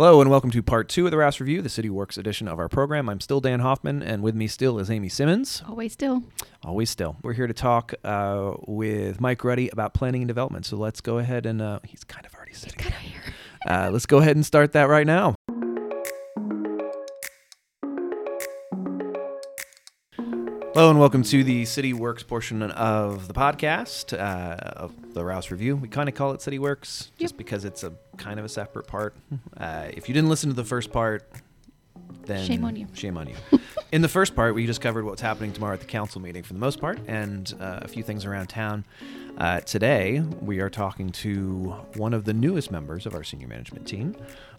[0.00, 2.58] Hello and welcome to part two of the Rouss Review, the City Works edition of
[2.58, 3.10] our program.
[3.10, 5.62] I'm still Dan Hoffman, and with me still is Amy Simmons.
[5.68, 6.24] Always still.
[6.64, 7.18] Always still.
[7.22, 10.64] We're here to talk uh, with Mike Ruddy about planning and development.
[10.64, 12.78] So let's go ahead and uh, he's kind of already sitting.
[12.78, 13.34] Get out here.
[13.68, 15.34] Uh, let's go ahead and start that right now.
[20.72, 25.50] Hello and welcome to the City Works portion of the podcast uh, of the Rouss
[25.50, 25.74] Review.
[25.76, 27.38] We kind of call it City Works just Yep.
[27.38, 29.14] because it's a kind of a separate part.
[29.56, 31.28] Uh, if you didn't listen to the first part,
[32.24, 32.86] then Shame on you.
[32.94, 33.34] Shame on you.
[33.92, 36.52] In the first part, we just covered what's happening tomorrow at the council meeting for
[36.52, 38.84] the most part, and uh, a few things around town.
[39.38, 43.86] Uh, today, we are talking to one of the newest members of our senior management
[43.88, 44.14] team,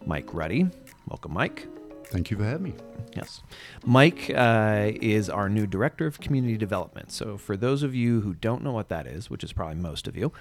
[0.05, 0.67] Mike Ruddy.
[1.07, 1.67] Welcome, Mike.
[2.11, 2.73] Thank you for having me.
[3.15, 3.41] Yes.
[3.85, 7.11] Mike uh, is our new director of community development.
[7.11, 10.07] So, for those of you who don't know what that is, which is probably most
[10.07, 10.31] of you,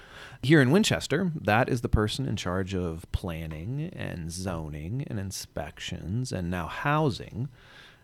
[0.43, 6.31] here in Winchester, that is the person in charge of planning and zoning and inspections
[6.33, 7.47] and now housing.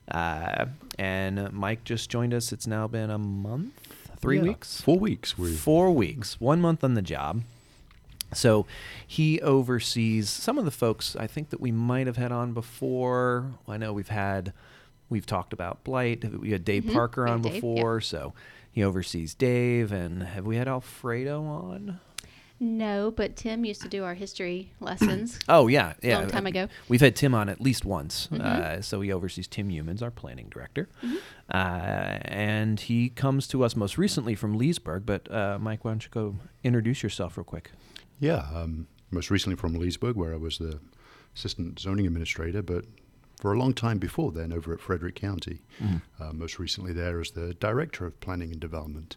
[0.10, 2.54] Uh, and Mike just joined us.
[2.54, 3.74] It's now been a month,
[4.22, 5.38] three Yeah, weeks, Four weeks.
[5.38, 7.44] We four weeks, one month on the job.
[8.34, 8.66] So
[9.06, 13.52] he oversees some of the folks I think that we might have had on before.
[13.68, 14.54] I know we've had,
[15.10, 16.24] we've talked about Blight.
[16.40, 16.94] We had Dave Mhm.
[16.94, 17.60] Parker on Dave, yeah.
[17.62, 18.02] before.
[18.02, 18.34] So
[18.72, 19.92] he oversees Dave.
[19.92, 22.00] And have we had Alfredo on?
[22.60, 25.94] No, but Tim used to do our history lessons Oh, yeah.
[26.02, 26.18] a Yeah.
[26.18, 26.68] long time ago.
[26.90, 28.28] We've had Tim on at least once.
[28.32, 28.42] Mhm.
[28.42, 30.90] Uh, so he oversees Tim Youmans, our planning director.
[31.04, 31.18] Mhm.
[31.50, 35.06] Uh, and he comes to us most recently from Leesburg.
[35.06, 37.72] But uh, Mike, why don't you go introduce yourself real quick?
[38.20, 40.80] Yeah, um, most recently from Leesburg, where I was the
[41.36, 42.86] assistant zoning administrator, but
[43.40, 45.62] for a long time before then over at Frederick County.
[46.20, 49.16] Uh, most recently there as the director of planning and development.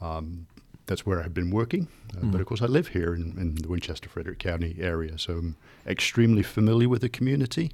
[0.00, 0.46] Um,
[0.90, 2.32] that's where I've been working, uh, Mhm.
[2.32, 5.56] but of course I live here in, in the Winchester Frederick County area, so I'm
[5.86, 7.70] extremely familiar with the community.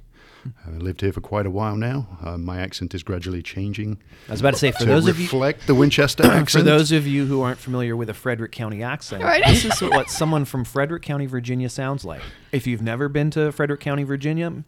[0.65, 2.19] I've lived here for quite a while now.
[2.23, 3.97] Uh, my accent is gradually changing
[4.29, 6.49] I was about to say, for to those of you, reflect the Winchester accent.
[6.51, 9.43] For those of you who aren't familiar with a Frederick County accent, Right.
[9.45, 12.21] this is what someone from Frederick County, Virginia sounds like.
[12.51, 14.63] If you've never been to Frederick County, Virginia,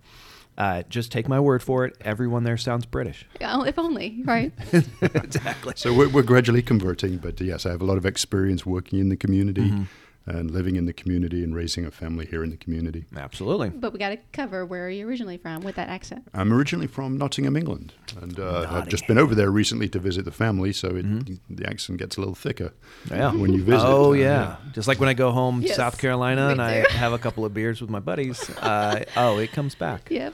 [0.59, 1.96] uh, just take my word for it.
[2.02, 3.25] Everyone there sounds British.
[3.42, 4.52] Oh, if only, right?
[5.02, 5.74] exactly.
[5.75, 9.09] So we're, we're gradually converting, but yes, I have a lot of experience working in
[9.09, 9.88] the community Mhm.
[10.25, 13.06] and living in the community and raising a family here in the community.
[13.16, 13.70] Absolutely.
[13.70, 16.28] but we got to cover where are you originally from with that accent.
[16.36, 20.26] I'm originally from Nottingham, England, and uh, I've just been over there recently to visit
[20.26, 21.40] the family, so it, Mhm.
[21.50, 22.74] the accent gets a little thicker
[23.09, 23.31] Yeah.
[23.31, 23.88] when you visit.
[23.88, 24.56] Oh Uh, yeah.
[24.74, 27.44] Just like when I go home to Yes, South Carolina and I have a couple
[27.46, 28.47] of beers with my buddies.
[28.59, 30.09] Uh, oh, it comes back.
[30.20, 30.34] Yep.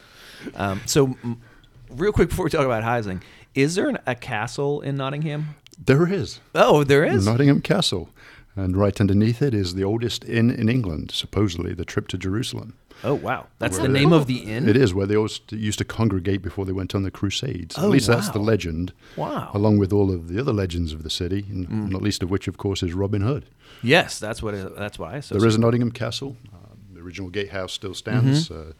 [0.55, 1.41] Um, so, m-
[1.89, 3.21] real quick before we talk about housing,
[3.53, 5.55] is there an, a castle in Nottingham?
[5.83, 7.25] There is Oh, there is.
[7.25, 8.09] Nottingham Castle,
[8.55, 12.75] and right underneath it is the oldest inn in England, supposedly the trip to Jerusalem.
[13.03, 14.69] oh wow, that's the name of the inn.
[14.69, 17.75] It is where they always used to congregate before they went on the Crusades.
[17.77, 18.93] Oh, At least that's the legend.
[19.17, 19.51] Wow.
[19.53, 21.89] along with all of the other legends of the city, and Mm.
[21.91, 23.45] not least of which, of course, is Robin Hood.
[23.83, 24.53] Yes, that's what.
[24.53, 25.19] It, that's why.
[25.19, 26.37] There is a Nottingham Castle.
[26.53, 28.47] Um, the original gatehouse still stands.
[28.47, 28.69] Mm-hmm.
[28.69, 28.73] Uh,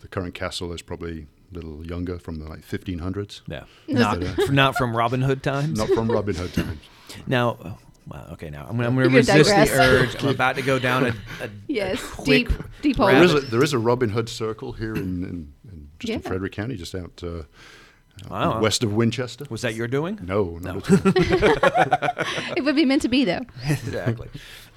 [0.00, 4.14] the current castle is probably a little younger, from the like 1500s, Yeah, No.
[4.14, 5.78] not, not from Robin Hood times.
[5.78, 6.80] not from Robin Hood times.
[7.26, 8.50] Now, oh, well, okay.
[8.50, 10.22] Now I'm gonna, I'm gonna You're resist the urge.
[10.22, 11.08] I'm about to go down a,
[11.42, 12.00] a Yes.
[12.00, 13.08] a quick deep, deep hole.
[13.08, 13.26] rabbit.
[13.28, 16.20] There is, a, there is a Robin Hood circle here in, in, in just in
[16.20, 17.42] Frederick County, just out uh,
[18.30, 18.60] Wow.
[18.60, 19.44] west of Winchester.
[19.50, 20.18] Was that your doing?
[20.22, 20.74] No, No.
[20.74, 22.54] not at all.
[22.56, 23.44] It would be meant to be though.
[23.68, 24.28] exactly.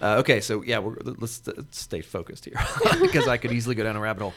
[0.02, 2.56] Uh, okay, so yeah, we're, let's, let's stay focused here
[3.02, 4.34] because I could easily go down a rabbit hole.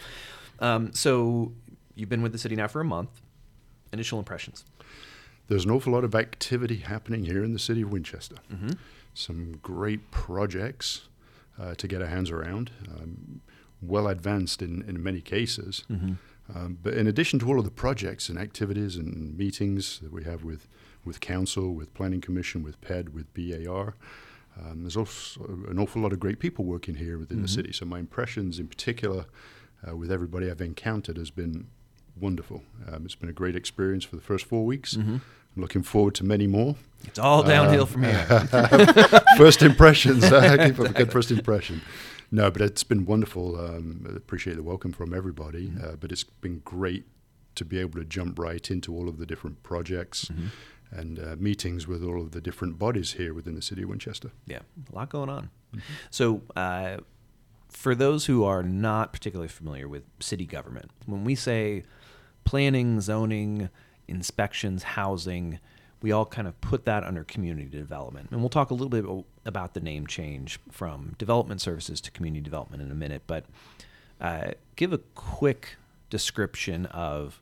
[0.59, 1.53] Um, so
[1.95, 3.11] you've been with the city now for a month.
[3.93, 4.65] Initial impressions.
[5.49, 8.37] There's an awful lot of activity happening here in the city of Winchester.
[8.53, 8.71] Mm-hmm.
[9.15, 11.09] some great projects
[11.59, 13.41] uh, to get our hands around, um,
[13.81, 15.85] well advanced in, in many cases.
[15.91, 16.13] Mm-hmm.
[16.55, 20.25] Um, but in addition to all of the projects and activities and meetings that we
[20.25, 20.69] have with,
[21.05, 23.95] with council, with planning commission, with PED, with BAR,
[24.61, 27.55] um, there's also an awful lot of great people working here within the Mhm.
[27.55, 27.73] city.
[27.73, 29.25] So my impressions, in particular,
[29.89, 31.69] uh, with everybody I've encountered, has been
[32.19, 32.63] wonderful.
[32.91, 34.95] Um, it's been a great experience for the first four weeks.
[34.95, 35.15] Mm-hmm.
[35.17, 36.77] I'm looking forward to many more.
[37.05, 38.25] It's all downhill Uh, from here.
[39.37, 40.23] first impressions.
[40.25, 41.81] Keep up a good first impression.
[42.31, 43.59] No, but it's been wonderful.
[43.59, 45.69] Um, appreciate the welcome from everybody.
[45.69, 45.85] Mm-hmm.
[45.85, 47.05] Uh, but it's been great
[47.55, 50.49] to be able to jump right into all of the different projects Mhm.
[50.91, 54.31] and uh, meetings with all of the different bodies here within the city of Winchester.
[54.47, 54.61] Yeah,
[54.93, 55.51] a lot going on.
[56.11, 56.99] So, uh,
[57.69, 61.85] for those who are not particularly familiar with city government, when we say
[62.45, 63.69] planning, zoning,
[64.09, 65.59] inspections, housing,
[66.03, 68.29] we all kind of put that under community development.
[68.31, 69.05] And we'll talk a little bit
[69.45, 73.23] about the name change from development services to community development in a minute.
[73.27, 73.45] But
[74.21, 75.77] uh, give a quick
[76.11, 77.41] description of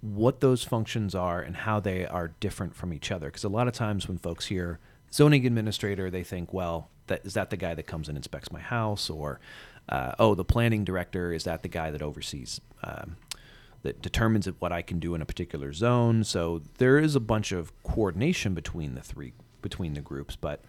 [0.00, 3.26] what those functions are and how they are different from each other.
[3.26, 4.78] Because a lot of times when folks hear
[5.12, 8.60] zoning administrator, they think, well, that is that the guy that comes and inspects my
[8.60, 9.40] house, or
[9.88, 12.60] uh, oh, the planning director is that the guy that oversees.
[12.82, 13.16] Um,
[13.82, 16.22] that determines what I can do in a particular zone.
[16.24, 20.36] So there is a bunch of coordination between the three between the groups.
[20.36, 20.62] But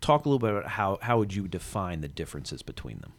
[0.00, 3.12] talk a little bit about how how would you define the differences between them?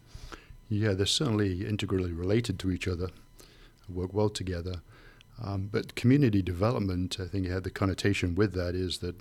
[0.69, 3.09] Yeah, they're certainly integrally related to each other,
[3.89, 4.81] work well together.
[5.41, 9.15] Um, but community development, I think, had the connotation with that is that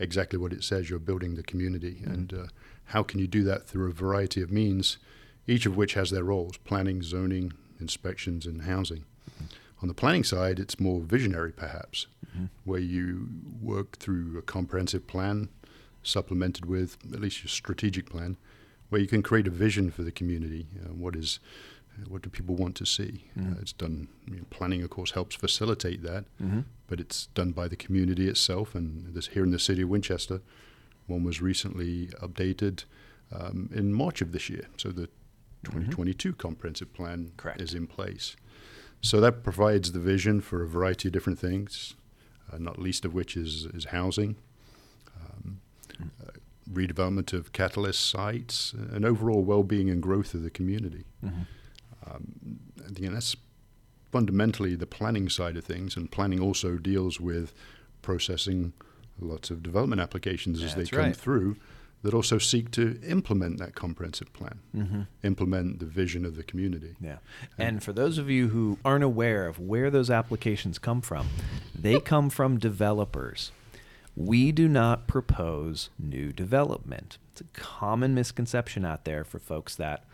[0.00, 0.90] exactly what it says.
[0.90, 2.12] You're building the community, Mm.
[2.14, 2.46] and uh,
[2.86, 4.98] how can you do that through a variety of means,
[5.46, 9.04] each of which has their roles: planning, zoning, inspections, and housing.
[9.82, 12.06] On the planning side, it's more visionary, perhaps,
[12.64, 13.28] where you
[13.62, 15.48] work through a comprehensive plan,
[16.02, 18.36] supplemented with at least your strategic plan,
[18.90, 20.66] where you can create a vision for the community.
[20.84, 21.38] Uh, what is,
[22.08, 23.24] what do people want to see?
[23.38, 24.08] Uh, it's done.
[24.28, 26.60] You know, planning, of course, helps facilitate that, Mm-hmm.
[26.88, 28.74] but it's done by the community itself.
[28.74, 30.40] And this here in the city of Winchester,
[31.06, 32.84] one was recently updated
[33.32, 34.66] um, in March of this year.
[34.76, 35.08] So the
[35.64, 37.60] 2022 comprehensive plan Correct.
[37.60, 38.36] is in place.
[39.02, 41.94] So that provides the vision for a variety of different things,
[42.52, 44.36] uh, not least of which is, is housing,
[45.16, 45.60] um,
[46.02, 46.30] uh,
[46.72, 51.04] redevelopment of catalyst sites, and overall well-being and growth of the community.
[51.24, 51.42] Mm-hmm.
[52.08, 53.36] Um, and again, that's
[54.10, 57.52] fundamentally the planning side of things, and planning also deals with
[58.02, 58.72] processing
[59.20, 61.16] lots of development applications as they come right.
[61.16, 61.56] through
[62.02, 65.02] that also seek to implement that comprehensive plan, Mm-hmm.
[65.22, 66.96] implement the vision of the community.
[66.98, 67.18] Yeah.
[67.58, 71.28] And for those of you who aren't aware of where those applications come from,
[71.78, 73.52] they come from developers.
[74.16, 77.18] We do not propose new development.
[77.32, 80.04] It's a common misconception out there for folks that,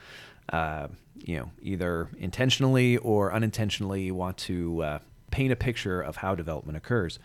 [0.53, 4.99] uh, you know, either intentionally or unintentionally want to uh,
[5.31, 7.19] paint a picture of how development occurs.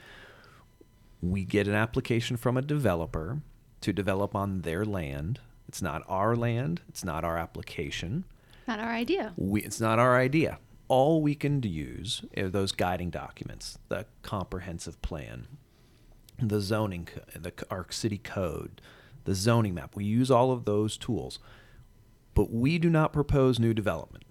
[1.22, 3.42] We get an application from a developer
[3.82, 5.40] to develop on their land.
[5.68, 6.82] It's not our land.
[6.90, 8.26] It's not our application
[8.68, 9.34] Not our idea.
[9.38, 10.60] we, it's not our idea.
[10.88, 15.48] All we can use are those guiding documents, the comprehensive plan,
[16.38, 18.82] the zoning, the our city code,
[19.24, 19.96] the zoning map.
[19.96, 21.40] We use all of those tools,
[22.34, 24.24] but we do not propose new development.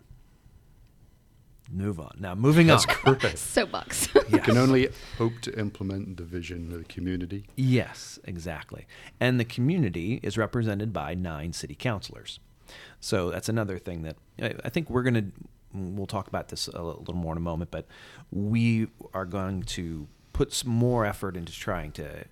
[1.73, 2.17] Move on.
[2.19, 2.95] Now, moving That's on.
[3.17, 3.39] correct.
[3.39, 4.09] Soapbox.
[4.31, 4.89] You can only
[5.19, 7.47] hope to implement the vision of the community.
[7.57, 8.87] Yes, exactly.
[9.19, 12.39] And the community is represented by nine city councilors.
[13.01, 15.25] So that's another thing that I I think we're going to,
[15.75, 17.87] we'll talk about this a little more in a moment, but
[18.31, 22.25] we are going to put some more effort into trying to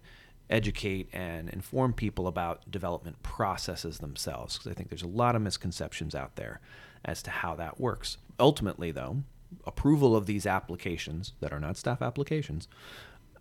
[0.51, 5.43] educate and inform people about development processes themselves because I think there's a lot of
[5.43, 6.61] misconceptions out there
[7.05, 8.17] as to how that works.
[8.41, 9.19] Ultimately, though,
[9.67, 12.69] approval of these applications that are not staff applications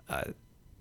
[0.09, 0.23] uh,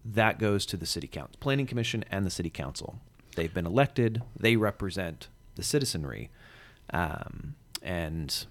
[0.05, 3.00] that goes to the city council, planning commission, and the city council.
[3.34, 4.23] They've been elected.
[4.38, 6.31] They represent the citizenry,
[6.90, 8.46] um, and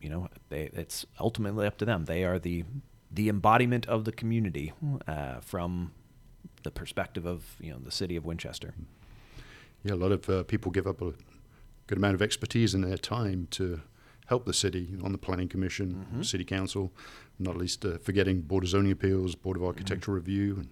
[0.00, 2.04] you know they, it's ultimately up to them.
[2.04, 2.64] They are the
[3.10, 4.72] the embodiment of the community
[5.06, 5.92] uh, from
[6.62, 8.74] the perspective of you know the city of Winchester.
[9.84, 11.12] Yeah, a lot of uh, people give up a
[11.86, 13.80] good amount of expertise in their time to
[14.26, 16.24] help the city on the planning commission, Mhm.
[16.24, 16.92] city council,
[17.38, 20.68] not least uh, forgetting board of zoning appeals, board of architectural review, and,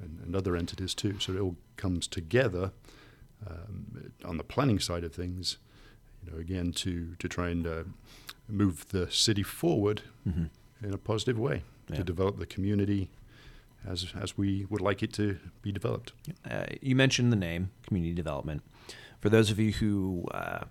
[0.00, 1.18] and, and other entities too.
[1.20, 2.72] So it all comes together
[3.46, 5.58] um, on the planning side of things.
[6.24, 7.84] You know, again to to try and uh,
[8.48, 10.48] move the city forward Mhm.
[10.82, 11.96] in a positive way Yeah.
[11.96, 13.10] to develop the community
[13.86, 16.12] as as we would like it to be developed.
[16.48, 18.62] Uh, you mentioned the name community development.
[19.20, 20.64] For those of you who uh,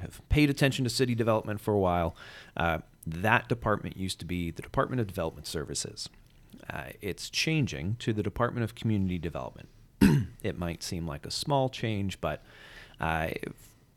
[0.00, 2.16] have paid attention to city development for a while,
[2.56, 6.08] uh, that department used to be the Department of Development Services.
[6.70, 9.68] Uh, it's changing to the Department of Community Development.
[10.42, 12.42] it might seem like a small change, but
[13.00, 13.28] uh,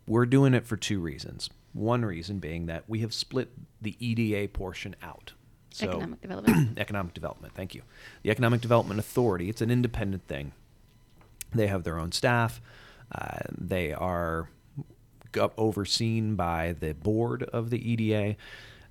[0.07, 1.49] we're doing it for two reasons.
[1.73, 3.51] One reason being that we have split
[3.81, 5.33] the EDA portion out.
[5.77, 6.79] So, Economic development.
[6.79, 7.53] economic development.
[7.53, 7.83] Thank you.
[8.23, 9.47] The Economic Development Authority.
[9.49, 10.53] It's an independent thing.
[11.53, 12.59] They have their own staff.
[13.11, 14.49] Uh, they are
[15.57, 18.35] overseen by the board of the EDA.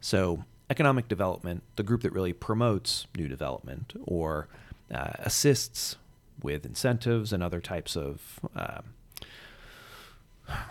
[0.00, 4.46] So, economic development, the group that really promotes new development or
[4.94, 5.96] uh, assists
[6.40, 8.82] with incentives and other types of uh,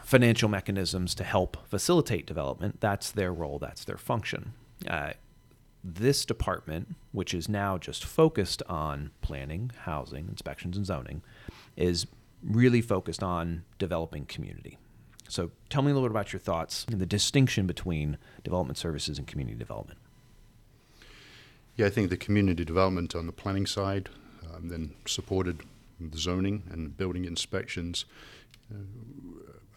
[0.03, 4.53] financial mechanisms to help facilitate development, that's their role, that's their function.
[4.87, 5.11] Uh,
[5.85, 11.21] this department, which is now just focused on planning, housing, inspections, and zoning,
[11.77, 12.07] is
[12.43, 14.77] really focused on developing community.
[15.29, 19.17] So tell me a little bit about your thoughts and the distinction between development services
[19.19, 19.99] and community development.
[21.75, 24.09] Yeah, I think the community development on the planning side,
[24.53, 25.61] um, then supported
[25.99, 28.05] the zoning and building inspections,
[28.73, 28.77] uh,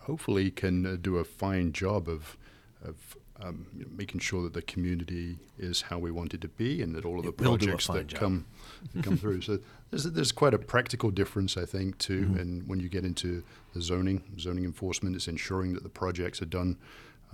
[0.00, 2.36] hopefully can uh, do a fine job of
[2.84, 6.48] of um, you know, making sure that the community is how we want it to
[6.48, 8.20] be, and that all of the It projects that job.
[8.20, 8.46] come
[8.94, 9.42] that come through.
[9.42, 9.58] So
[9.90, 12.22] there's there's quite a practical difference, I think, too.
[12.22, 12.38] Mm-hmm.
[12.38, 13.42] And when you get into
[13.74, 16.76] the zoning, zoning enforcement, it's ensuring that the projects are done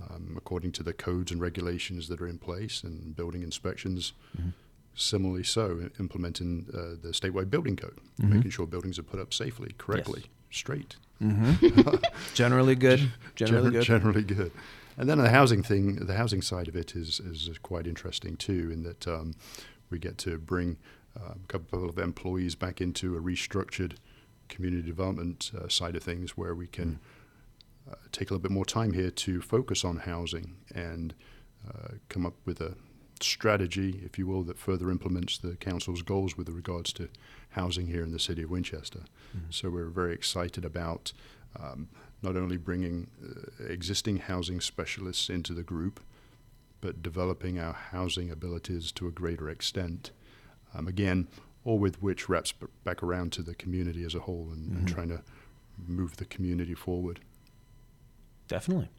[0.09, 4.13] um, according to the codes and regulations that are in place, and building inspections.
[4.37, 4.49] Mm-hmm.
[4.97, 8.33] Similarly, so implementing uh, the statewide building code, Mm-hmm.
[8.35, 10.95] making sure buildings are put up safely, correctly, straight.
[12.33, 13.11] Generally good.
[13.35, 13.83] Generally Gener- good.
[13.83, 14.51] Generally good.
[14.97, 18.71] And then the housing thing, the housing side of it is is quite interesting too,
[18.71, 19.33] in that um,
[19.89, 20.77] we get to bring
[21.19, 23.93] uh, a couple of employees back into a restructured
[24.47, 26.99] community development uh, side of things, where we can
[27.89, 31.13] uh, take a little bit more time here to focus on housing and
[31.67, 32.75] uh, come up with a
[33.21, 37.07] strategy, if you will, that further implements the council's goals with regards to
[37.49, 39.01] housing here in the city of Winchester.
[39.49, 41.13] So we're very excited about
[41.57, 41.87] um,
[42.25, 45.99] not only bringing uh, existing housing specialists into the group,
[46.81, 50.11] but developing our housing abilities to a greater extent.
[50.73, 51.27] Um, again,
[51.63, 54.87] all with which wraps b- back around to the community as a whole and, and
[54.87, 55.21] trying to
[55.87, 57.19] move the community forward.
[58.47, 58.89] Definitely.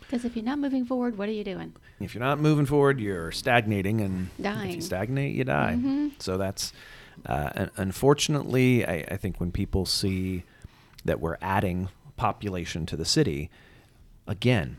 [0.00, 1.74] Because if you're not moving forward, what are you doing?
[2.00, 4.74] If you're not moving forward, you're stagnating, and if Dying.
[4.76, 5.76] you stagnate, you die.
[5.80, 6.12] Mhm.
[6.22, 6.72] So that's
[7.26, 10.44] uh, unfortunately, I, I think when people see
[11.04, 11.88] that we're adding
[12.18, 13.50] population to the city,
[14.26, 14.76] again,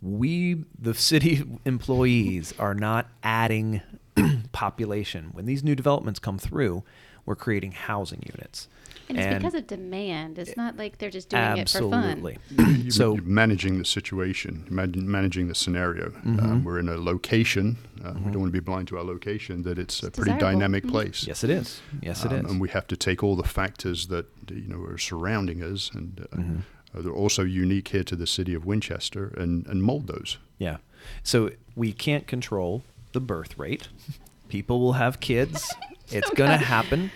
[0.00, 3.82] we the city employees are not adding
[4.52, 5.30] population.
[5.32, 6.84] When these new developments come through,
[7.28, 8.68] we're creating housing units.
[9.10, 10.38] And it's because of demand.
[10.38, 12.34] It's not like they're just doing absolutely.
[12.34, 12.74] it for fun.
[12.84, 16.12] You- so you're managing the situation, man- managing the scenario.
[16.24, 17.76] Um, we're in a location.
[18.04, 19.62] Uh, We don't want to be blind to our location.
[19.62, 20.58] That it's a It's pretty desirable.
[20.58, 20.90] dynamic Mhm.
[20.90, 21.26] place.
[21.26, 21.80] yes, it is.
[22.02, 22.50] Yes, it Um, is.
[22.50, 26.20] And we have to take all the factors that you know are surrounding us, and
[26.32, 26.58] uh, Mm-hmm.
[26.98, 30.38] uh, they're also unique here to the city of Winchester, and, and mold those.
[30.58, 30.78] Yeah.
[31.22, 32.82] So we can't control
[33.12, 33.88] the birth rate.
[34.48, 35.74] People will have kids.
[36.10, 37.10] It's going to happen.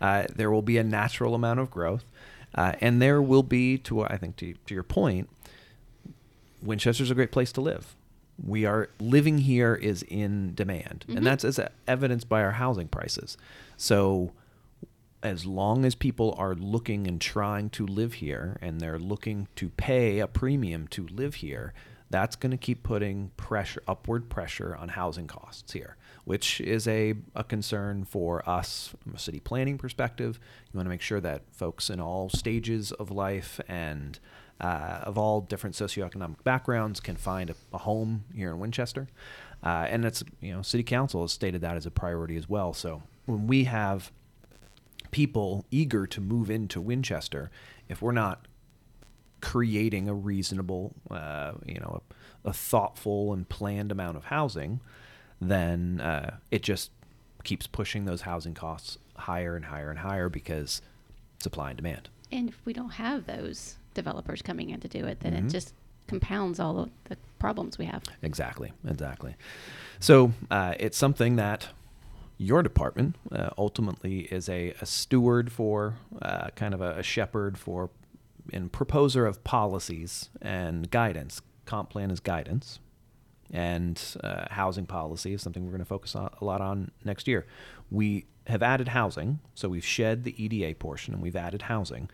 [0.00, 2.04] Uh, there will be a natural amount of growth.
[2.54, 5.28] Uh, and there will be, to I think, to, to your point,
[6.62, 7.94] Winchester's a great place to live.
[8.44, 11.16] We are living here is in demand, Mhm.
[11.18, 13.36] and that's as evidenced by our housing prices.
[13.76, 14.32] So,
[15.22, 19.68] as long as people are looking and trying to live here, and they're looking to
[19.70, 21.74] pay a premium to live here,
[22.10, 25.96] that's going to keep putting pressure, upward pressure on housing costs here,
[26.28, 30.38] which is a, a concern for us from a city planning perspective.
[30.70, 34.18] You want to make sure that folks in all stages of life and
[34.60, 39.08] uh, of all different socioeconomic backgrounds can find a, a home here in Winchester.
[39.64, 42.74] Uh, and it's, you know, city council has stated that as a priority as well.
[42.74, 44.12] So when we have
[45.10, 47.50] people eager to move into Winchester,
[47.88, 48.46] if we're not
[49.40, 52.02] creating a reasonable, uh, you know,
[52.44, 54.82] a, a thoughtful and planned amount of housing,
[55.40, 56.90] then uh, it just
[57.44, 60.82] keeps pushing those housing costs higher and higher and higher because
[61.40, 62.08] supply and demand.
[62.30, 65.46] And if we don't have those developers coming in to do it, then Mhm.
[65.46, 65.74] it just
[66.06, 68.02] compounds all of the problems we have.
[68.22, 69.34] Exactly, exactly.
[70.00, 71.68] So uh, it's something that
[72.38, 77.58] your department uh, ultimately is a, a steward for, uh, kind of a, a shepherd
[77.58, 77.90] for,
[78.52, 81.42] and proposer of policies and guidance.
[81.66, 82.78] Comp plan is guidance,
[83.52, 87.26] and uh, housing policy is something we're going to focus on, a lot on next
[87.28, 87.46] year.
[87.90, 92.08] We have added housing, so we've shed the EDA portion and we've added housing.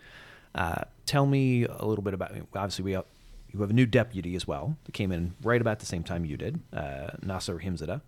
[0.54, 2.32] Uh, tell me a little bit about.
[2.54, 3.04] Obviously, we have,
[3.52, 6.24] you have a new deputy as well that came in right about the same time
[6.24, 8.00] you did, uh, Nasser Himzada.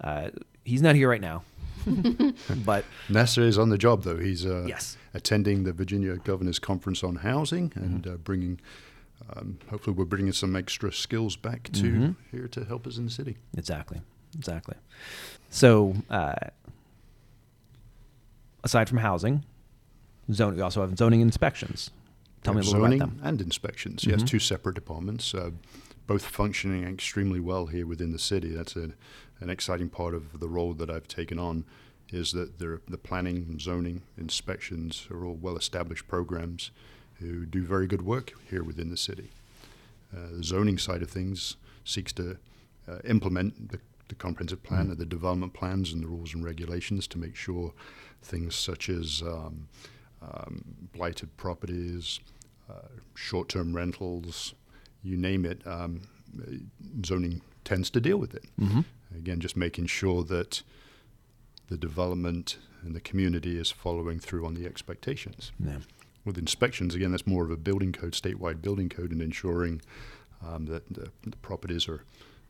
[0.00, 0.30] Uh,
[0.64, 1.42] he's not here right now,
[2.64, 4.16] but Nasser is on the job, though.
[4.18, 4.96] He's uh, Yes.
[5.12, 8.60] attending the Virginia Governors Conference on Housing and uh, bringing,
[9.36, 12.16] um, hopefully, we're bringing some extra skills back to Mhm.
[12.30, 13.36] here to help us in the city.
[13.56, 14.00] Exactly.
[14.36, 14.74] Exactly.
[15.50, 16.34] So, uh,
[18.62, 19.44] aside from housing,
[20.32, 21.90] zone, we also have zoning inspections.
[22.42, 23.20] Tell me a little zoning about them.
[23.26, 24.04] and inspections.
[24.04, 24.26] Yes, Mhm.
[24.26, 25.52] two separate departments, uh,
[26.06, 28.50] both functioning extremely well here within the city.
[28.50, 28.92] That's a,
[29.40, 31.64] an exciting part of the role that I've taken on.
[32.10, 36.70] Is that the planning, zoning, inspections are all well-established programs
[37.20, 39.30] who do very good work here within the city.
[40.14, 42.36] Uh, the zoning side of things seeks to
[42.88, 43.78] uh, implement the,
[44.08, 47.72] the comprehensive plan and the development plans and the rules and regulations to make sure
[48.22, 49.68] things such as um,
[50.22, 52.20] um, blighted properties,
[52.70, 54.54] uh, short-term rentals,
[55.02, 55.60] you name it.
[55.66, 56.02] Um,
[57.04, 58.44] zoning tends to deal with it.
[58.60, 58.80] Mm-hmm.
[59.16, 60.62] Again, just making sure that
[61.68, 65.52] the development and the community is following through on the expectations.
[65.58, 65.78] Yeah.
[66.24, 69.82] With inspections, again, that's more of a building code, statewide building code, and ensuring
[70.46, 72.02] um, that the, the properties are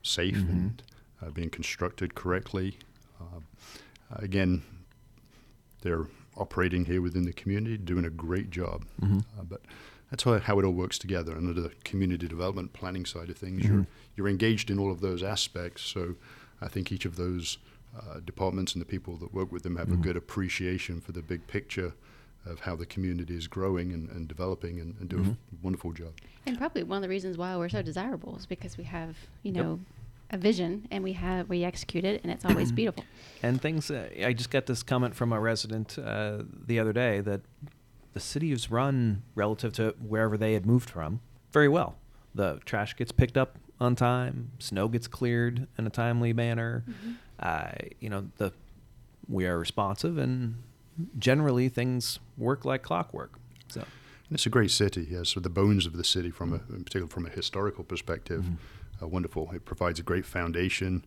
[0.03, 0.49] safe Mhm.
[0.49, 0.83] and
[1.23, 2.79] uh, being constructed correctly.
[3.21, 3.45] Um,
[4.11, 4.63] again,
[5.83, 8.85] they're operating here within the community, doing a great job.
[9.01, 9.25] Mhm.
[9.39, 9.61] Uh, but
[10.11, 11.33] that's how, how it all works together.
[11.37, 13.69] And under the community development planning side of things, Mhm.
[13.69, 15.83] you're you're engaged in all of those aspects.
[15.83, 16.15] So
[16.61, 17.59] I think each of those
[17.97, 21.23] uh, departments and the people that work with them have a good appreciation for the
[21.23, 21.95] big picture
[22.47, 25.33] of how the community is growing and, and developing and, and do Mhm.
[25.33, 26.13] a wonderful job.
[26.47, 29.53] And probably one of the reasons why we're so desirable is because we have, you
[29.53, 29.65] Yep.
[29.65, 29.81] know,
[30.31, 33.05] a vision and we have we execute it and it's always beautiful.
[33.43, 37.21] And things, uh, I just got this comment from a resident uh, the other day
[37.21, 37.43] that
[38.15, 41.21] the city is run relative to wherever they had moved from
[41.53, 41.97] very well.
[42.35, 46.85] The trash gets picked up on time, snow gets cleared in a timely manner.
[47.41, 48.53] Uh, you know, the
[49.29, 50.57] we are responsive, and
[51.19, 53.33] generally things work like clockwork.
[53.69, 55.31] So, And it's a great city, yes.
[55.31, 58.57] So the bones of the city, from a, in particular from a historical perspective, Mhm.
[59.03, 59.51] uh, wonderful.
[59.53, 61.05] It provides a great foundation,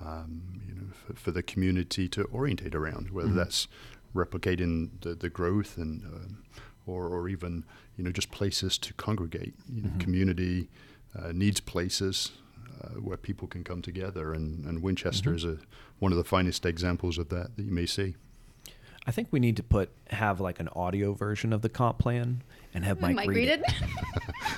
[0.00, 3.34] um, you know, for, for the community to orientate around, whether Mhm.
[3.36, 3.68] that's
[4.14, 6.38] replicating the, the growth and um,
[6.86, 7.64] or, or even
[7.96, 9.54] you know just places to congregate.
[9.72, 10.00] You know, Mhm.
[10.00, 10.68] Community
[11.18, 12.32] uh, needs places
[12.80, 15.36] uh, where people can come together, and, and Winchester Mhm.
[15.36, 15.58] is a
[15.98, 18.14] one of the finest examples of that that you may see.
[19.06, 22.42] I think we need to put have like an audio version of the comp plan
[22.72, 23.62] and have Mike, Mike read, read it.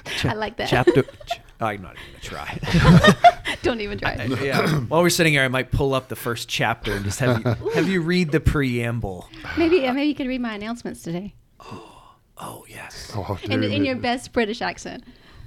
[0.06, 0.24] it.
[0.26, 0.68] I like that.
[0.68, 1.02] Chapter.
[1.26, 3.54] ch- I'm not even gonna try.
[3.62, 4.12] Don't even try.
[4.12, 4.42] it.
[4.42, 4.68] yeah.
[4.80, 7.70] While we're sitting here, I might pull up the first chapter and just have you
[7.70, 9.28] have you read the preamble.
[9.56, 11.34] Maybe uh, maybe you could read my announcements today
[12.38, 13.12] Oh yes.
[13.14, 15.04] Oh, in, dude, in your best British accent.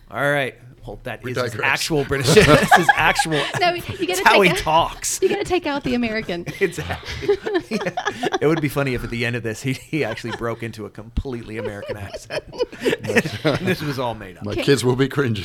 [0.09, 0.55] All right.
[0.89, 2.33] Well, that We is his actual British.
[2.33, 3.39] this is actual.
[3.59, 5.21] No, you That's gotta how he a- talks.
[5.21, 6.45] You got to take out the American.
[6.59, 7.37] Exactly.
[8.41, 10.85] it would be funny if at the end of this he, he actually broke into
[10.85, 12.43] a completely American accent.
[13.61, 14.45] this was all made up.
[14.45, 14.63] My Okay.
[14.63, 15.43] kids will be cringing.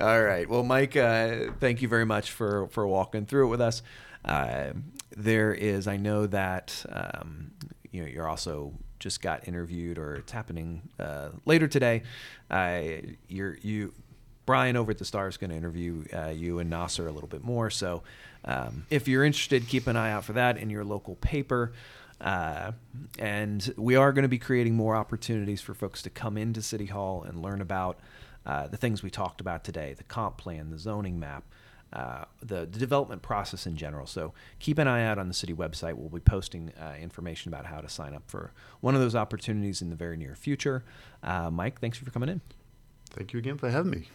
[0.00, 0.48] All right.
[0.48, 3.82] Well, Mike, uh, thank you very much for for walking through it with us.
[4.24, 4.72] Uh,
[5.16, 7.52] there is, I know that um,
[7.90, 12.02] you know you're also just got interviewed, or it's happening uh, later today.
[12.50, 12.82] Uh,
[13.28, 13.92] you're you.
[14.44, 17.28] Brian over at the Star is going to interview uh, you and Nasser a little
[17.28, 17.68] bit more.
[17.68, 18.04] So,
[18.44, 21.72] um, if you're interested, keep an eye out for that in your local paper.
[22.20, 22.72] Uh,
[23.18, 26.86] and we are going to be creating more opportunities for folks to come into City
[26.86, 27.98] Hall and learn about
[28.46, 31.44] uh, the things we talked about today the comp plan, the zoning map,
[31.96, 34.06] uh, the, the development process in general.
[34.06, 35.94] So keep an eye out on the city website.
[35.94, 39.80] We'll be posting uh, information about how to sign up for one of those opportunities
[39.80, 40.84] in the very near future.
[41.22, 42.42] Uh, Mike, thanks for coming in.
[43.10, 44.08] Thank you again for having me.